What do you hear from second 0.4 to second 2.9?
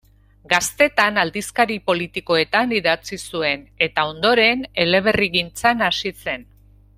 Gaztetan aldizkari politikoetan